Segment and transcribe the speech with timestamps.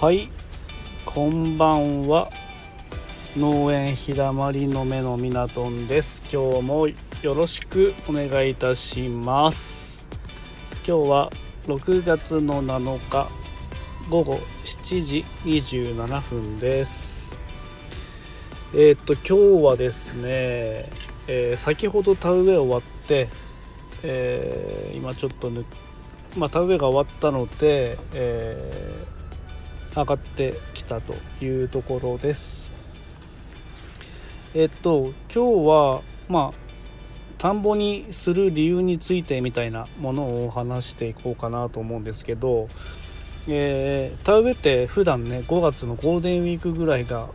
[0.00, 0.28] はい。
[1.04, 2.30] こんばんは。
[3.36, 6.22] 農園ひだまりの目のみなとんです。
[6.32, 6.94] 今日もよ
[7.34, 10.06] ろしくお願いいたします。
[10.86, 11.32] 今日は
[11.66, 13.26] 6月の7日
[14.08, 17.36] 午後7時27分です。
[18.74, 20.88] えー、っと今日はですね、
[21.26, 23.26] えー、先ほど田植え終わって、
[24.04, 25.64] えー、今ちょっとぬ
[26.36, 29.17] まあ、田植えが終わったので、えー
[29.94, 32.70] 上がってきたというところです。
[34.54, 36.68] えっと今日はまあ
[37.38, 42.66] 田んぼにする理由についてみたいなものを話していこうかなと思うんですけど、
[43.48, 47.28] えー、田植えって普段ね5月のゴールデンウィークぐらいが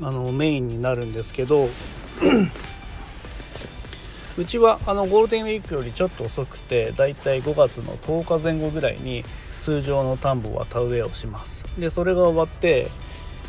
[0.00, 1.68] あのメインになるんですけど
[4.36, 9.24] うちはあのゴールデンウィークよりちょっと遅くてだいたい5月の10日前後ぐらいに
[9.64, 12.88] 通常の田んぼは田植えをしますでそれが終わって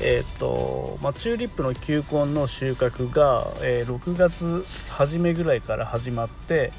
[0.01, 6.73] えーとまあ、チューリップの球根の収穫が、えー、6月初めぐらいから始まって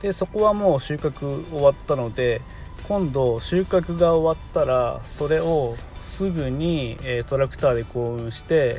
[0.00, 2.40] でそこはもう収穫終わったので
[2.86, 8.78] 今度収穫が終わったらそれをすぐに、え、トラクターで幸運して、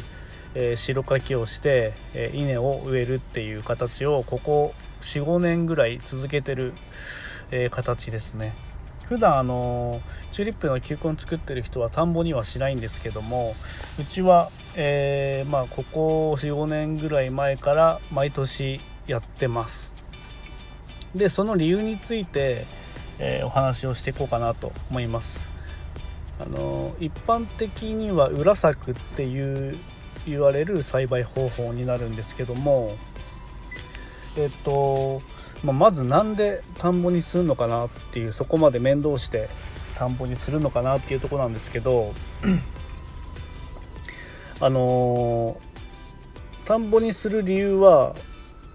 [0.56, 6.74] えー、白かきをして、え稲を植えるっていう形をここ45年ぐらい続けてる、
[7.52, 8.69] え形ですね。
[9.10, 13.56] 普段あのチューリップの球根作ってる人は田んぼにはしないんですけども
[14.00, 19.96] うちは、えー、まあ、ここ45年ぐらい前から毎年やってます。
[21.16, 22.68] でその理由について、
[23.18, 25.50] えー、お話をしていこうかなと思います。
[26.40, 29.76] あの一般的には裏作っていう
[30.28, 32.96] 言われる栽培方法になるんですけども
[34.40, 35.22] えっと
[35.64, 39.50] まあ、まず何で田んぼにするのかなっていうそこまで面倒して
[39.96, 42.14] 田んぼにするのかなっていうとこなんですけど
[44.62, 45.60] あの、
[46.66, 48.16] 田んぼにする理由は、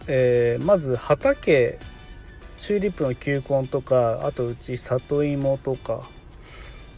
[0.06, 1.78] えー、まず畑
[2.58, 6.08] チューリップの球根とかあとうち里芋とか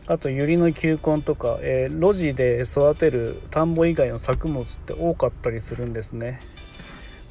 [0.08, 6.40] あとユリの球根とか、えー、路地で育てる田んぼ以外の作物って多かったりするんですね。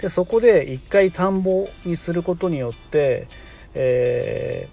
[0.05, 3.27] でそこで一回田んぼにすることによって、
[3.73, 4.69] え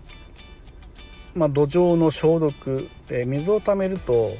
[1.34, 4.32] ー、まあ、土壌の消毒、えー、水をためると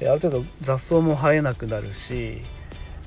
[0.00, 2.40] ある程度雑草も生えなくなるし、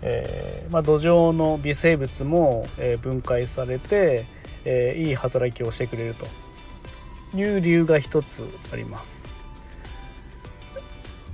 [0.04, 4.26] えー、まあ、土壌の微生物も、え分解されて、
[4.64, 6.28] えいい働きをしてくれると
[7.36, 9.34] いう理由が一つあります。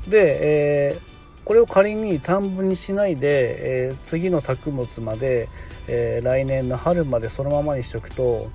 [0.07, 0.99] で、え
[1.43, 5.49] これを仮に田んぼにしないで、え次の作物まで
[5.87, 8.49] えー、来年の春までそのままにしておくと、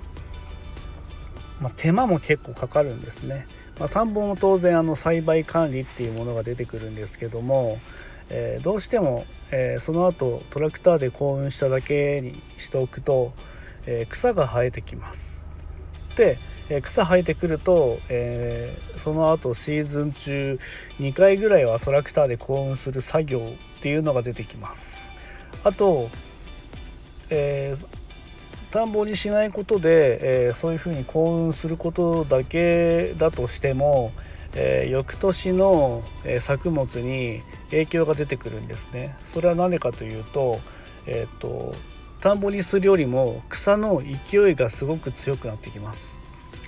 [1.61, 3.47] まあ、手間も結構かかるんですね。
[3.79, 7.79] まあ、田んぼも当然あの栽培管理っていうものが出てくるんですけども、
[8.29, 13.33] えー、どうしても、えー、その後トラクターで幸運しただけにしておくと、
[13.85, 15.45] え草が生えてきます。
[16.15, 16.37] で、
[16.69, 20.57] え草生えてくると、えその後シーズン中
[20.99, 25.11] 2回ぐらいはトラクターで幸運する作業っていうのが出てきます。
[25.65, 26.09] あと
[27.35, 27.85] えー、
[28.71, 34.11] 田んぼにしないことで、えー、そういうふうに幸運することだけだとしても、
[34.55, 39.17] えー、翌年の、え作物に影響が出てくるんですね。
[39.23, 40.59] それは何でかというと,、
[41.07, 41.73] えーと、
[42.21, 46.19] 田んぼにするよりも草の勢いがすごく強くなってきます。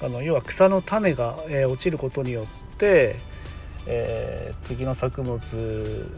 [0.01, 3.17] あの要は草の種が、え落ちることによって、
[3.85, 5.39] え次の作物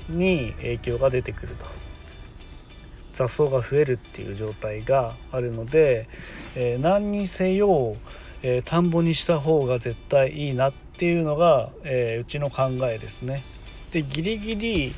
[0.10, 1.87] に影響が出てくると。
[3.18, 6.08] 雑草が増えるっていう状態があるので、
[6.56, 7.96] えー、何にせよ、
[8.44, 13.44] えー、田んぼにした方が絶対いいなっていうのが、えー、うちの考えですね。
[13.92, 14.94] でギリギリ、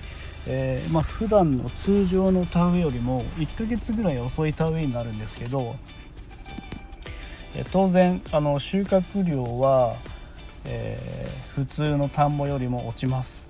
[0.48, 5.76] えーまあ、普段の通常の田植えよりも1ヶ月ぐらい遅い田植えになるんですけど、
[7.56, 9.96] え当然あの収穫量は、
[10.66, 13.50] えー、普通の田んぼよりも落ちます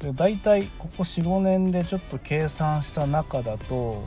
[0.00, 4.02] で大体ここ45年でちょっと計算した中だと、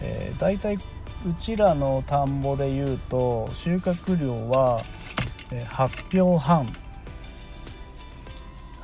[0.00, 0.80] えー、大体う
[1.38, 4.82] ちらの田んぼでいうと収穫量は
[5.50, 6.72] 8票半。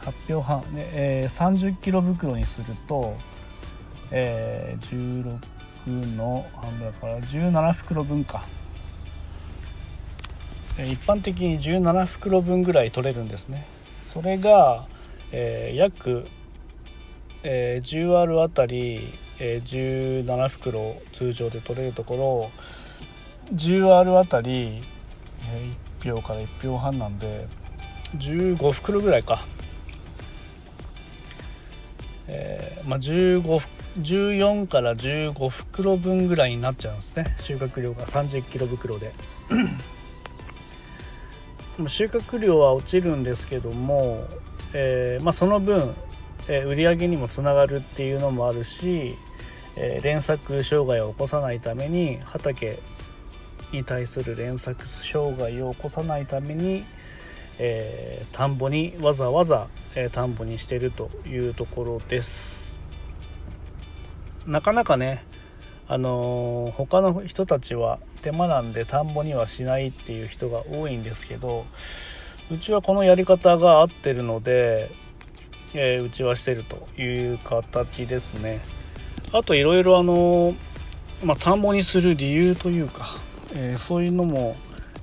[0.01, 3.17] 8票半、ねえー、30キロ袋にすると、
[4.13, 5.41] えー、
[5.87, 8.45] 16の半分だから17袋分か。
[10.79, 13.67] 一般的に17袋分ぐらい取れるんですね。
[14.13, 14.87] それが
[15.33, 16.27] えー、約、
[17.43, 19.01] えー、10R あたり、
[19.41, 22.51] えー、17袋通常で取れるところ
[23.55, 24.83] 10R あたり、
[25.51, 27.47] えー、1票から1票半なんで
[28.17, 29.41] 15袋ぐらいか、
[32.29, 37.35] えー、まあ、15 14から15袋分ぐらいになっちゃうんですね。
[37.41, 39.11] 収穫量が30キロ袋で。
[41.89, 44.27] 収穫量は落ちるんですけども、
[44.73, 45.95] えー、まあ、その分、
[46.49, 49.17] えー、売り上げにもつながるっていうのもあるし、
[49.77, 52.79] えー、連作障害を起こさないために畑
[53.73, 56.85] に対する連作障害を起こさないために、
[57.59, 62.79] え田んぼにわざわざ、え田んぼにしてるというところです。
[64.47, 65.25] なかなかね
[65.89, 71.65] あの他の人たちは手間なんで田んぼにはしないっていう人が多いんですけど
[72.51, 74.91] うちはこのやり方が合ってるので、
[75.75, 78.61] えー、うちはしてるという形ですね。
[79.33, 80.55] あといろいろあの
[81.25, 83.07] まあ、田んぼにする理由というか、
[83.55, 84.55] えー、そういうのも、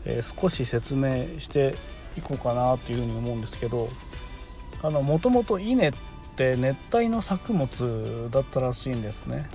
[0.05, 1.75] えー、少し説明して
[2.17, 3.89] いこうかなというふうに思うんですけど
[4.83, 5.93] もともと稲っ
[6.35, 9.49] て熱帯の作物だったらしいんですね。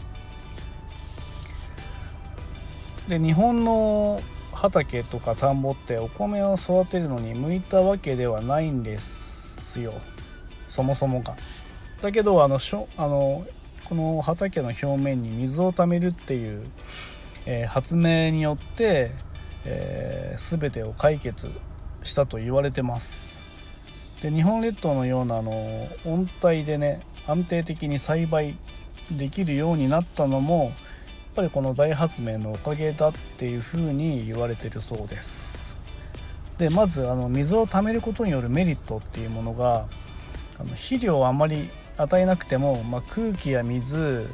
[3.08, 4.20] で日本の
[4.58, 9.94] 畑とか田んぼってお米を育てるのに向いたわけではないんですよ
[10.68, 11.36] そもそもが。
[12.02, 13.46] だけどあのしょあの
[13.84, 16.66] この畑の表面に水をためるっていう、
[17.46, 19.12] えー、発明によって、
[19.64, 21.48] えー、全てを解決
[22.02, 23.40] したと言われてます
[24.22, 28.56] で日本列島のようなあの温帯でね安定的に栽培
[29.10, 30.72] できるようになったのも
[31.38, 35.76] ぱりこの大発明のおかげだっていうふうに言われてるそうです。
[36.58, 39.86] でまずあの水を貯めることによるメリットっていうものが
[40.58, 44.28] あの肥料をあまり与えなくても、まあ、空気や水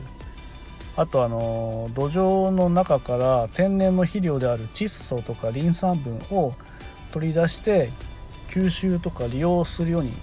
[0.96, 6.54] あとあの土壌の中から天然の肥料である窒素とかリン酸分を
[7.12, 7.90] 取り出して
[8.48, 10.14] 吸収とか利用するように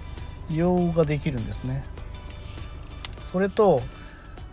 [0.49, 1.83] 利用ができるんですね。
[3.31, 3.81] それと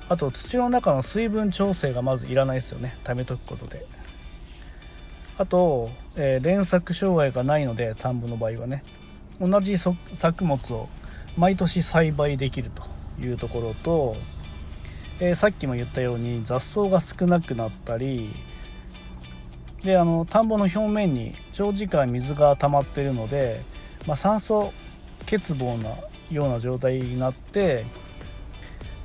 [0.08, 2.96] あと土の中の水分調整がまずいらないですよね。
[3.04, 3.84] 貯めとくことで。
[5.36, 8.82] あと、えー、連作障害がないので田んぼの場合はね。
[9.40, 10.88] 同じ作物を
[11.36, 12.82] 毎年栽培できると
[13.24, 14.16] いうところと、
[15.20, 18.34] えー、さっきも言ったように雑草が少なくなったり
[19.84, 23.60] であの田んぼの表面に長時間水が溜まってるので、
[24.06, 24.72] まあ、酸素
[25.20, 25.90] 欠乏な
[26.30, 27.84] ような状態になって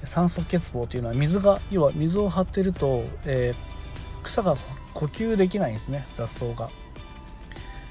[0.06, 4.56] 酸素欠乏というのは水が要は水を張ってると、えー、草が
[4.94, 6.70] 呼吸できないんですね雑草が。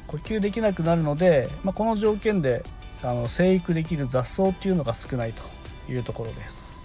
[0.06, 2.64] 呼吸できなくなるので、まあ、この条件で
[3.03, 5.43] あの生育できる雑草っていうのが少ないと
[5.91, 6.85] いうところです。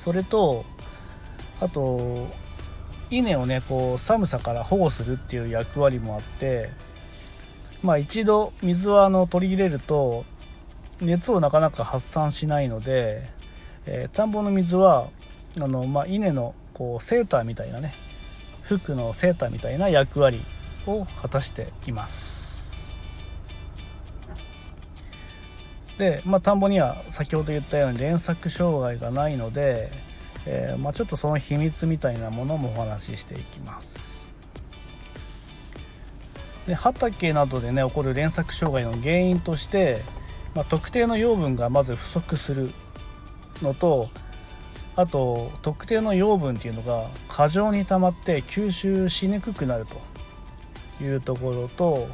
[0.00, 0.64] それと
[1.60, 2.28] あと
[3.10, 6.70] 稲をねこう寒さから保護するっていう役割もあって
[7.82, 10.24] まあ一度水をあの取り入れると
[11.00, 13.28] 熱をなかなか発散しないので
[13.86, 15.08] えー、田んぼの水は
[15.60, 17.94] あの、まあ、稲のこうセーターみたいなね
[18.62, 20.42] 服のセーターみたいな役割
[20.86, 22.94] を果たしています。
[25.98, 29.90] で、まあ、田んぼには先ほど言ったように連作障害がないので、
[30.44, 34.32] えー、まあ、ちょっとその秘密みたいなものもお話ししていきます。
[36.66, 40.02] で畑などでね起こる連作障害の原因として、
[40.54, 42.72] まあ、特定の養分がまず不足する。
[43.62, 44.08] のと
[44.96, 50.16] あと特定の養分っていうのが過剰に溜まって吸収しにくくなると。
[51.02, 52.08] いうところと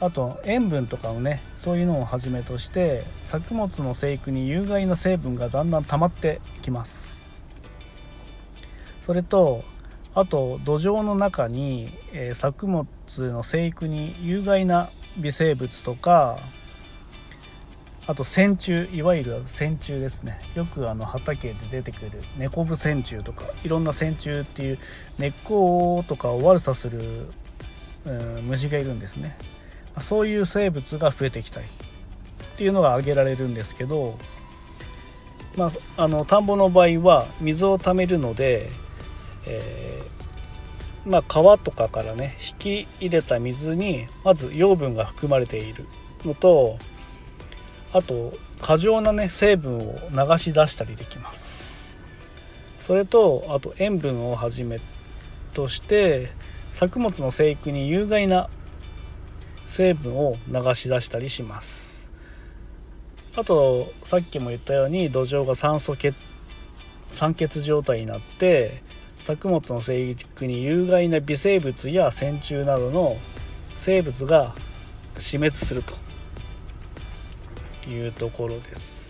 [0.00, 7.22] あと塩分とかをねそういうのをはじめとして作物の生育に有害な成分がだんだん溜まってきます。
[9.00, 9.62] それと
[10.14, 12.86] あと土壌の中に、えー、作物
[13.30, 14.88] の生育に有害な
[15.18, 16.38] 微生物とか
[18.06, 20.38] あと線虫いわゆる線虫ですね。
[20.54, 24.78] よくあの畑で出てくるネコブ線虫とかいろんな線虫っていう
[25.18, 27.28] 根っことかを悪さする、
[28.04, 29.36] うん、虫がいるんですね。
[30.00, 34.18] そういう生物が増えてきたりっていうのが挙げられるんですけど、
[35.56, 38.70] まあ、あの田んぼの場合は水をためるので、
[39.46, 45.86] えー、まあ、川とかからね引き入れた水にまず養分が含まれている
[46.24, 46.78] のと
[47.94, 51.96] あと過剰なね成分を流し出したりできます。
[52.86, 54.80] それとあと塩分をはじめ
[55.54, 56.32] として
[56.72, 58.50] 作物の生育に有害な
[59.64, 62.10] 成分を流し出したりします。
[63.36, 66.14] あとさっきも言ったように土壌が酸素欠
[67.12, 68.82] 酸欠状態になって
[69.20, 73.16] 作物の生育に有害な微生物や線虫などの
[73.78, 74.52] 生物が
[75.16, 75.94] 死滅すると。
[77.90, 79.04] いうところです。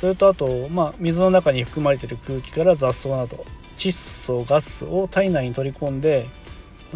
[0.00, 3.44] それとあと、まあ、水の中に含まれている空気から雑草など
[3.78, 6.28] 窒素ガスを体内に取り込んで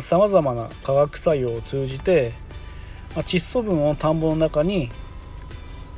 [0.01, 2.33] さまざまな化学作用を通じて、
[3.15, 4.91] まあ、窒素分を田んぼの中に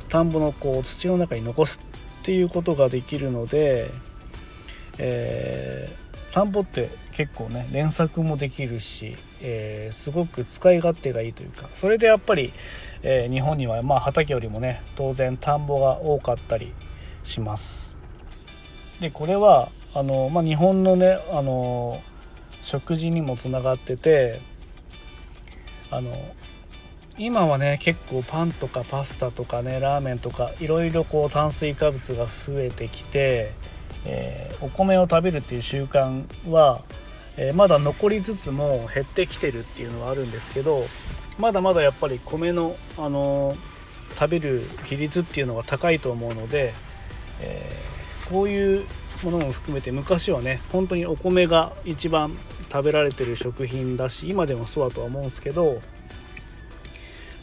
[0.09, 1.79] 田んぼのこう土の中に残す
[2.21, 3.91] っていうことができるので、
[4.97, 12.53] えー、田んぼって結構ね連作もできるし、えー、すごく使い勝手がいいというかそれでやっぱり、
[13.03, 16.73] えー、日本にはまあ畑よりもね当然田んぼが多かったり
[17.23, 17.95] します。
[18.99, 21.99] でこれはあの、まあ、日本のねあの
[22.63, 24.39] 食事にもつながってて
[25.89, 26.11] あの
[27.17, 33.51] 今はね結構パンとかパスタとかねラーメンとかいろいろこう炭水化物が増えてきて、
[34.05, 36.81] えー、お米を食べるっていう習慣は、
[37.37, 40.85] えー、まだ残りつつも減ってきてるっていうのはあるんですけど
[41.41, 43.57] まだまだやっぱり米の、あの、
[44.17, 46.73] 食べる比率っていうのが高いと思うので、
[47.41, 47.81] え
[48.29, 48.85] こういう
[49.23, 52.37] ものも含めて昔はね本当にお米が一番
[52.71, 55.81] 食べられてる食品だし今でもそうだとは思うんですけど、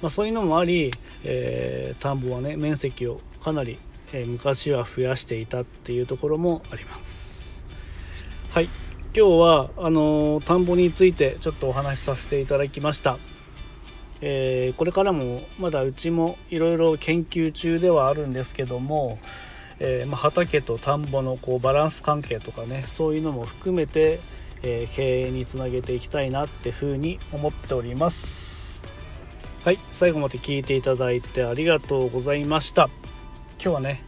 [0.01, 0.93] まあ、そういうのもあり、
[1.25, 3.79] えー、田んぼはね面積をかなり、
[4.13, 7.65] えー、昔は増やしていたっていうところもあります。
[8.51, 8.69] はい。
[9.17, 13.19] 今日はあの、田んぼについてちょっとお話しさせていただきました。
[14.21, 19.19] えー、これからもまだうちもいろいろ研究中ではあるんですけども、
[19.79, 24.21] えー、まあ、畑と田んぼのこうバランス関係とかねそういうのも含めて、
[24.63, 28.85] えー、経営につなげていきたいなってふうに思っております。
[29.65, 32.89] はい最後まで聞いていただいてありがとうございました。
[33.61, 34.03] 今日はね、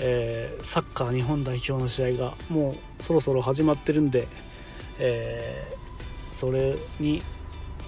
[0.00, 4.26] え、サッカー日本代表の試合がもうそろそろ始まってるんで、
[4.98, 5.74] え
[6.32, 7.22] それに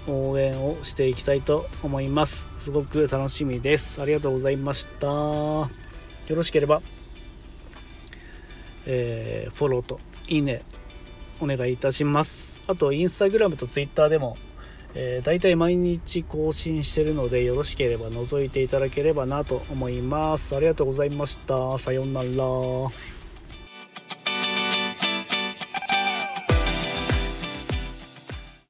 [0.07, 2.47] 応援をしていきたいと思います。
[2.57, 4.01] すごく楽しみです。
[4.01, 5.07] ありがとうございました。
[5.07, 5.69] よ
[6.29, 6.81] ろしければ
[8.87, 10.63] えー、フォローといいね
[11.39, 12.61] お願いいたします。
[12.67, 14.37] あとインスタグラムとツイッターでも、
[14.95, 20.55] えー、大体毎日更新してるのでよろしければ覗いていただければなと思います。
[20.55, 21.77] ありがとうございました。
[21.77, 23.16] さようなら。